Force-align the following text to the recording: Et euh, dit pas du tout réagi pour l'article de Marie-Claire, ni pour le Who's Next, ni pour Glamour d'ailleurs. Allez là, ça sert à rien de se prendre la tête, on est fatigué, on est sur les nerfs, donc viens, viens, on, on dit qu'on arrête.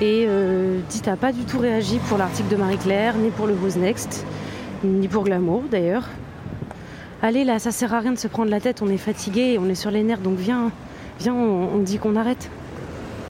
Et 0.00 0.26
euh, 0.28 0.78
dit 0.90 1.02
pas 1.20 1.32
du 1.32 1.42
tout 1.44 1.58
réagi 1.58 1.98
pour 2.08 2.18
l'article 2.18 2.48
de 2.48 2.56
Marie-Claire, 2.56 3.16
ni 3.16 3.30
pour 3.30 3.48
le 3.48 3.54
Who's 3.54 3.74
Next, 3.74 4.24
ni 4.84 5.08
pour 5.08 5.24
Glamour 5.24 5.64
d'ailleurs. 5.68 6.08
Allez 7.20 7.42
là, 7.42 7.58
ça 7.58 7.72
sert 7.72 7.92
à 7.92 7.98
rien 7.98 8.12
de 8.12 8.18
se 8.18 8.28
prendre 8.28 8.48
la 8.48 8.60
tête, 8.60 8.80
on 8.80 8.88
est 8.88 8.96
fatigué, 8.96 9.58
on 9.60 9.68
est 9.68 9.74
sur 9.74 9.90
les 9.90 10.04
nerfs, 10.04 10.20
donc 10.20 10.38
viens, 10.38 10.70
viens, 11.18 11.34
on, 11.34 11.74
on 11.74 11.78
dit 11.78 11.98
qu'on 11.98 12.14
arrête. 12.14 12.48